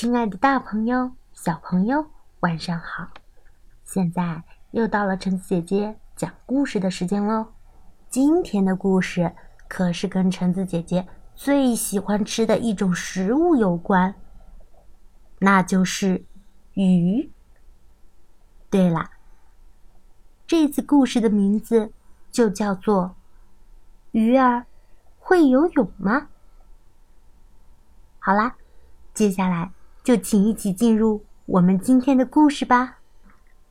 [0.00, 2.06] 亲爱的，大朋友、小朋友，
[2.38, 3.08] 晚上好！
[3.82, 7.48] 现在又到了橙子姐姐讲故事的时间喽。
[8.08, 9.34] 今天的故事
[9.66, 14.14] 可是跟橙子姐姐最喜欢吃的一种食物有关，
[15.40, 16.24] 那就是
[16.74, 17.32] 鱼。
[18.70, 19.10] 对了，
[20.46, 21.92] 这次故事的名字
[22.30, 23.04] 就叫做
[24.12, 24.64] 《鱼儿
[25.18, 26.20] 会游泳吗》。
[28.20, 28.54] 好啦，
[29.12, 29.72] 接下来。
[30.08, 33.00] 就请一起进入我们今天的故事吧。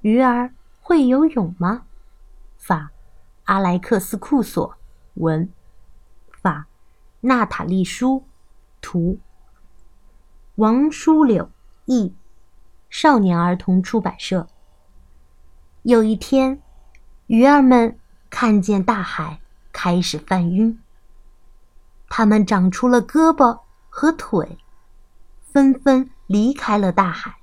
[0.00, 1.82] 鱼儿会游泳吗？
[2.56, 2.90] 法，
[3.44, 4.74] 阿莱克斯库索
[5.16, 5.50] 文，
[6.40, 6.68] 法，
[7.20, 8.24] 娜塔莉舒
[8.80, 9.18] 图，
[10.54, 11.50] 王书柳
[11.84, 12.14] 译，
[12.88, 14.48] 少年儿童出版社。
[15.82, 16.62] 有一天，
[17.26, 17.98] 鱼儿们
[18.30, 19.38] 看见大海
[19.70, 20.80] 开始泛晕，
[22.08, 24.56] 它们长出了胳膊和腿，
[25.42, 26.08] 纷纷。
[26.32, 27.36] 离开了大海。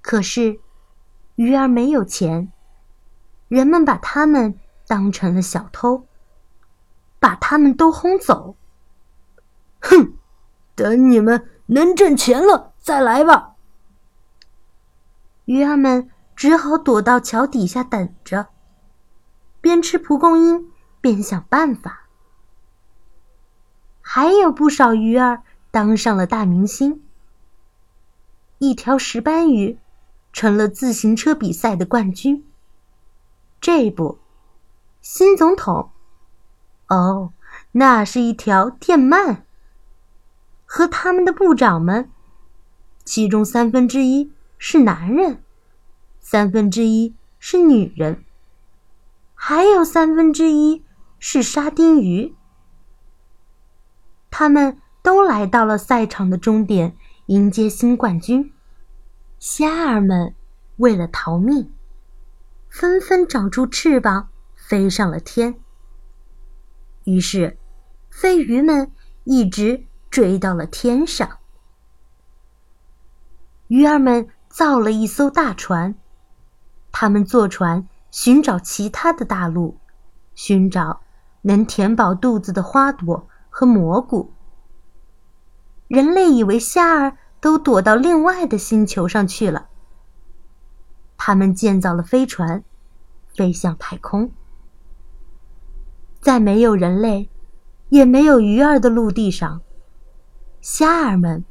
[0.00, 0.60] 可是，
[1.34, 2.50] 鱼儿没有钱，
[3.48, 6.06] 人们把他们当成了小偷，
[7.20, 8.56] 把他们都轰走。
[9.80, 10.14] 哼，
[10.74, 13.56] 等你们能挣钱了再来吧。
[15.44, 18.48] 鱼儿们只好躲到桥底下等着，
[19.60, 22.08] 边吃蒲公英边想办法。
[24.00, 27.02] 还有不少鱼儿当上了大明星。
[28.70, 29.78] 一条石斑鱼
[30.32, 32.44] 成了自行车比赛的冠军。
[33.60, 34.18] 这不，
[35.02, 35.90] 新总统，
[36.88, 37.32] 哦，
[37.72, 39.42] 那是一条电鳗。
[40.64, 42.10] 和他们的部长们，
[43.04, 45.42] 其中三分之一是男人，
[46.20, 48.24] 三分之一是女人，
[49.34, 50.82] 还有三分之一
[51.18, 52.34] 是沙丁鱼。
[54.30, 56.96] 他们都来到了赛场的终点。
[57.28, 58.52] 迎接新冠军，
[59.38, 60.34] 虾儿们
[60.76, 61.72] 为了逃命，
[62.68, 65.56] 纷纷长出翅膀飞上了天。
[67.04, 67.58] 于是，
[68.10, 68.90] 飞鱼们
[69.24, 71.38] 一直追到了天上。
[73.68, 75.94] 鱼儿们造了一艘大船，
[76.92, 79.78] 他们坐船寻找其他的大陆，
[80.34, 81.02] 寻找
[81.42, 84.32] 能填饱肚子的花朵和蘑菇。
[85.88, 89.68] 人类以为虾儿都躲到另外的星球上去了。
[91.18, 92.64] 他们建造了飞船，
[93.36, 94.32] 飞向太空。
[96.22, 97.28] 在没有人类，
[97.90, 99.60] 也没有鱼儿的陆地上，
[100.62, 101.44] 虾儿们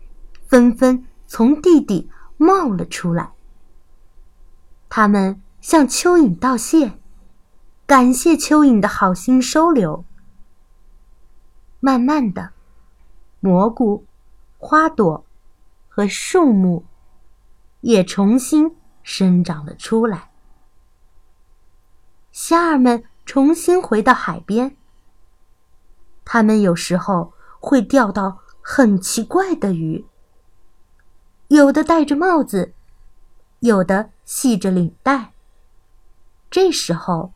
[0.48, 3.34] 纷纷从地底冒了出来。
[4.90, 6.94] 他们向蚯蚓道谢，
[7.86, 10.04] 感谢蚯蚓的好心收留。
[11.80, 12.50] 慢慢的，
[13.40, 14.08] 蘑菇。
[14.58, 15.24] 花朵
[15.96, 16.86] 和树木
[17.82, 20.32] 也重新生长了出来。
[22.32, 24.76] 虾儿们重新回到海边。
[26.26, 30.08] 它们有时候会钓到很奇怪的鱼，
[31.50, 32.74] 有的戴着帽子，
[33.60, 35.34] 有的系着领带。
[36.50, 37.34] 这时候，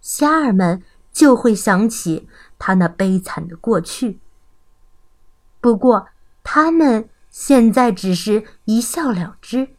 [0.00, 0.82] 虾儿们
[1.12, 2.26] 就会想起
[2.58, 4.18] 他那悲惨的过去。
[5.60, 6.08] 不过，
[6.42, 9.74] 他们现在只是一笑了之，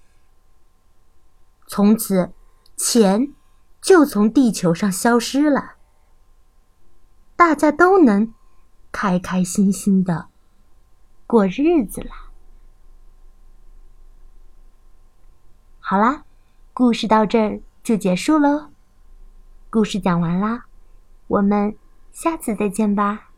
[1.67, 2.33] 从此
[2.75, 3.31] 钱
[3.79, 5.75] 就从地球上消失了，
[7.35, 8.33] 大家都能
[8.91, 10.29] 开开心心的
[11.27, 12.09] 过日子了。
[15.79, 16.23] 好啦，
[16.73, 18.71] 故事到这儿就结束喽，
[19.69, 20.65] 故事讲完啦，
[21.27, 21.77] 我们
[22.11, 23.29] 下次再见吧。